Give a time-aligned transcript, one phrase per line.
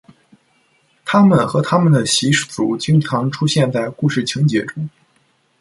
[1.05, 4.89] 他们和他们的习俗经常出现在故事情节中。